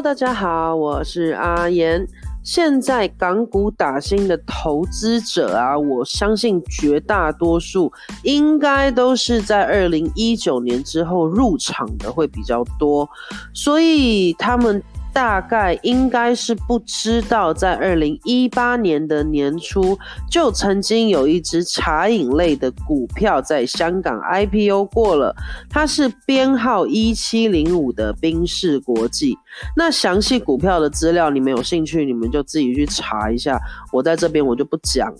[0.00, 2.06] 大家好，我是阿言。
[2.44, 7.92] 现在港股打新的投资者啊，我相信绝大多数
[8.22, 13.08] 应该都是在二零一九年之后入场的会比较多，
[13.52, 14.80] 所以他们。
[15.12, 19.98] 大概应该是不知道，在二零一八年的年初，
[20.30, 25.34] 就曾经有一只茶饮类的股票在香港 IPO 过了，
[25.68, 29.36] 它是编号一七零五的宾士国际。
[29.76, 33.58] 那详细股票的资料，你们有兴趣，你们就自己去查一下，
[33.92, 35.18] 我在这边我就不讲了。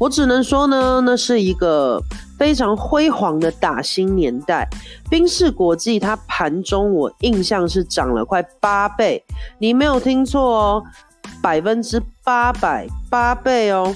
[0.00, 2.02] 我只能说呢，那是一个
[2.38, 4.66] 非常辉煌的打新年代。
[5.10, 9.22] 冰室国际它盘中我印象是涨了快八倍，
[9.58, 10.82] 你没有听错哦，
[11.42, 13.94] 百分之八百八倍哦。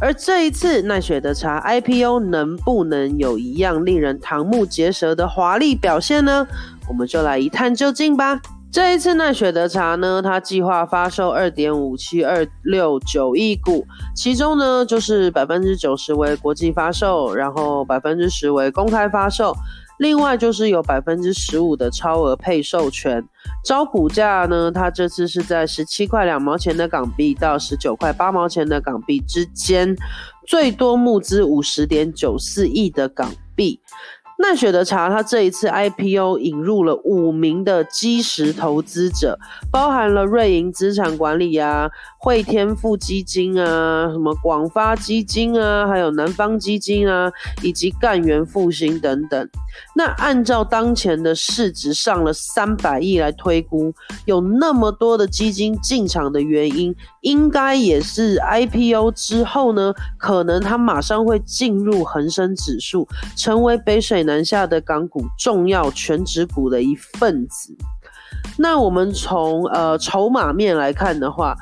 [0.00, 6.44] 而这一次奈雪的茶 IPO 能不能有一样令人瞠目结舌的华丽表现呢？
[6.88, 8.40] 我们就来一探究竟吧。
[8.72, 19.54] 这一次奈雪德茶呢，它计划发售二点五七二六九亿股，其中呢就是百分之九十为国际发售，然后百分之十为公开发售，
[19.98, 23.24] 另外就是有百分之十五的超额配售权。
[23.64, 29.96] 招股价呢，它这次是在十七块两毛钱的港币到十九块八毛钱的港币之间，
[30.46, 33.80] 最多募资五十点九四亿的港币。
[34.38, 39.38] 奈雪的茶，它这一次 IPO 引入了五名的基石投资者，
[39.72, 49.48] 包含了瑞银资产管理啊、汇天富基金啊、什么广发基金啊，还有南方基金啊，以及干元复兴等等。
[49.94, 53.92] 那按照当前的市值上了三百亿来推估，
[54.26, 67.74] 有那么多的基金进场的原因，应该也是 IPO 之后呢，可能它马上会进入恒生指数，成为北水南下的港股重要全指股的一份子。
[68.58, 71.54] 那我们从呃筹码面来看的话，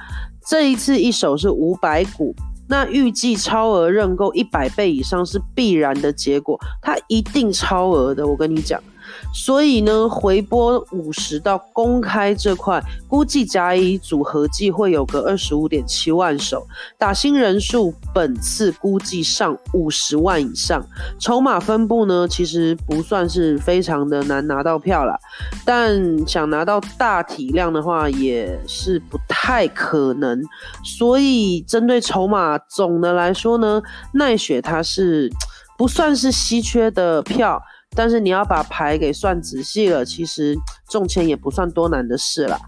[0.44, 2.34] 这一次一手是五百股。
[2.66, 8.82] 那预计超额认购一百倍以上是必然的结果，它一定超额的，我跟你讲。
[9.32, 16.66] 所以呢，回拨五十到公开这块，估计甲乙组合计会有个二十五点七万手，
[16.98, 20.84] 打新人数本次估计上五十万以上。
[21.18, 25.18] 筹码分布呢，其实不算是非常的难拿到票了，
[25.64, 30.40] 但想拿到大体量的话，也是不太可能。
[30.82, 33.82] 所以针对筹码，总的来说呢，
[34.12, 35.30] 奈雪它是
[35.76, 37.60] 不算是稀缺的票。
[37.94, 40.56] 但是你要把牌给算仔细了，其实
[40.90, 42.58] 中签也不算多难的事了。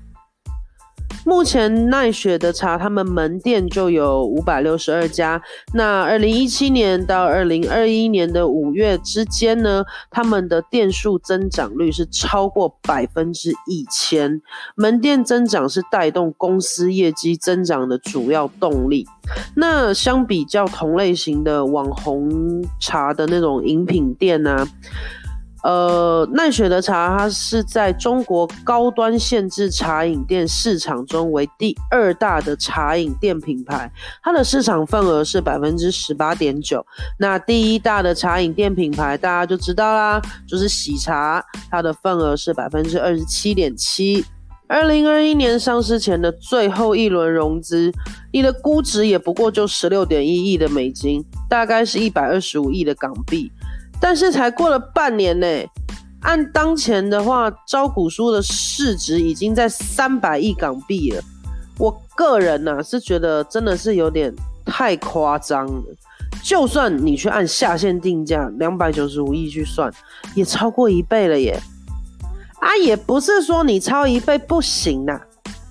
[1.26, 5.42] 目前奈雪的茶，他们门店就有五百六十二家。
[5.74, 14.40] 那二零一七年到二零二一年的五月之间呢，他们的店数增长率是超过百分之一千。
[14.76, 19.04] 门店增长是带动公司业绩增长的主要动力。
[19.56, 22.30] 那相比较同类型的网红
[22.80, 24.64] 茶的那种饮品店呢？
[25.66, 33.90] 呃，奈雪的茶，它是在中国高端限制茶饮店市场中为第二大的茶饮店品牌，
[34.22, 36.86] 它的市场份额是百分之十八点九。
[37.18, 44.24] 那第一大的茶饮店品牌，大家就知道啦，就是喜茶，它的份额是百分之二十七点七。
[44.68, 47.92] 二零二一年上市前的最后一轮融资，
[48.32, 53.50] 你的估值也不过就十六点一亿的美金，大概是一百二十五亿的港币。
[54.00, 55.46] 但是才过了半年呢，
[56.20, 61.22] 按当前的话，招股书的市值已经在三百亿港币了。
[61.78, 64.34] 我个人呢是觉得真的是有点
[64.64, 65.82] 太夸张了。
[66.42, 69.92] 就算你去按下限定价两百九十五亿去算，
[70.34, 71.58] 也超过一倍了耶。
[72.60, 75.20] 啊，也不是说你超一倍不行呐，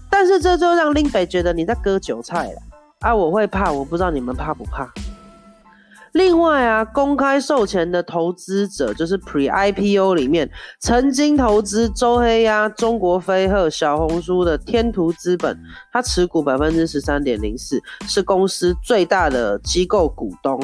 [0.10, 2.62] 但是这就让林北觉得你在割韭菜了。
[3.00, 4.92] 啊，我会怕，我不知道你们怕不怕。
[6.16, 15.58] 另外啊，公开售前的投资者就是 Pre IPO 里面曾经投资周黑鸭、中国飞鹤、小红书的天图资本，
[15.92, 20.58] 它持股百分之十三点零四，是公司最大的机构股东，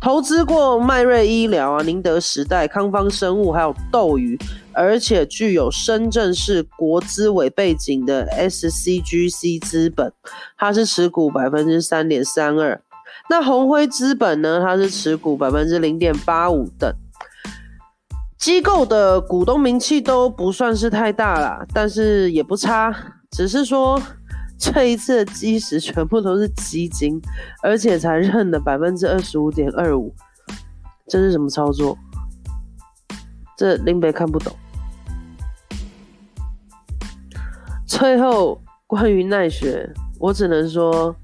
[0.00, 4.38] 投资过迈瑞医疗啊、宁德时代、康方生物还有斗鱼，
[4.72, 10.10] 而且具有深圳市国资委背景的 SCGC 资本，
[10.56, 12.80] 它是持股百分之三点三二。
[13.28, 14.60] 那红辉资本呢？
[14.60, 16.92] 它是持股百分之零点八五等，
[18.38, 22.94] 机构的股东名气都不算是太大啦，但是也不差。
[23.30, 24.00] 只是说
[24.58, 27.20] 这一次的基石全部都是基金，
[27.62, 30.14] 而且才认了百分之二十五点二五，
[31.08, 31.96] 这是什么操作？
[33.56, 34.54] 这林北看不懂。
[37.86, 39.88] 最后关于奈雪，
[40.18, 41.14] 我只能说，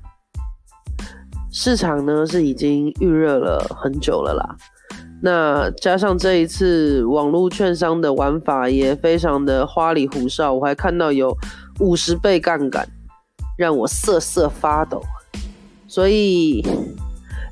[1.61, 4.57] 市场呢是已经预热了很久了啦。
[5.21, 11.37] 那加上这一次网络券商的玩法也非常的花里胡哨，我还看到有
[11.81, 12.89] 五十倍杠杆，
[13.57, 15.03] 让我瑟瑟发抖。
[15.89, 16.65] 所以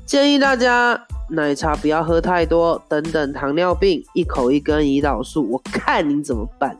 [0.05, 0.97] 建议大家
[1.29, 6.77] 奶茶不要喝太多，等等糖尿病、一口一根胰岛素，我看你怎么办。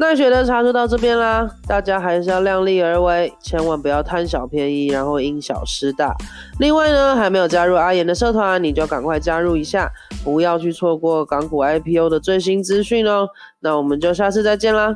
[0.00, 6.14] 奈雪的茶就到这边啦，大家还是要量力而为，千万不要贪小便宜，然后因小失大。
[6.60, 9.90] 另外呢，还没有加入阿言的社团，你就赶快加入一下，
[10.22, 13.26] 不要去错过港股 IPO 的最新资讯哦。
[13.58, 14.94] 那我们就下次再见啦。